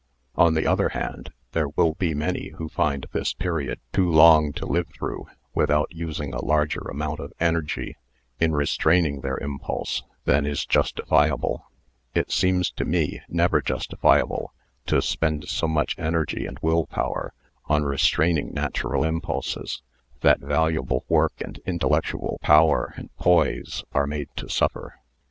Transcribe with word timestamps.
On 0.33 0.55
the 0.55 0.65
other 0.65 0.89
hand, 0.89 1.31
there 1.51 1.69
will 1.69 1.93
be 1.93 2.15
many 2.15 2.47
who 2.57 2.69
find 2.69 3.05
this 3.11 3.33
period 3.35 3.79
too 3.93 4.09
long 4.09 4.51
to 4.53 4.65
hve 4.65 4.87
through 4.95 5.27
without 5.53 5.89
using 5.91 6.33
a 6.33 6.43
larger 6.43 6.79
amount 6.89 7.19
ot 7.19 7.29
energy 7.39 7.95
m 8.39 8.51
restraining 8.53 9.21
their 9.21 9.37
impulse 9.37 10.01
than 10.25 10.43
is 10.47 10.65
iustifi 10.65 11.27
able 11.27 11.67
It 12.15 12.31
seems 12.31 12.71
to 12.71 12.83
me 12.85 13.21
never 13.29 13.61
justifiable 13.61 14.55
to 14.87 15.03
spend 15.03 15.47
so 15.47 15.67
much 15.67 15.93
energy 15.99 16.47
and 16.47 16.57
will 16.63 16.87
power 16.87 17.31
on 17.65 17.83
restraining 17.83 18.55
natural 18.55 19.03
impulses, 19.03 19.83
that 20.21 20.39
valuable 20.39 21.05
work 21.09 21.33
and 21.41 21.59
intellectual 21.67 22.39
power 22.41 22.95
and 22.97 23.15
poise 23.17 23.83
are 23.93 24.07
made 24.07 24.29
to 24.37 24.49
suffer. 24.49 24.95